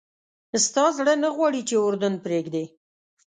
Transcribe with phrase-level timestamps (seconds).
[0.65, 2.65] ستا زړه نه غواړي چې اردن پرېږدې.